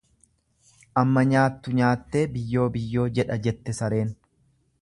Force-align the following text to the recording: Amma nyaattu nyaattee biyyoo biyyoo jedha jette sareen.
Amma 1.01 1.23
nyaattu 1.33 1.75
nyaattee 1.81 2.25
biyyoo 2.39 2.67
biyyoo 2.79 3.07
jedha 3.19 3.41
jette 3.49 3.81
sareen. 3.83 4.15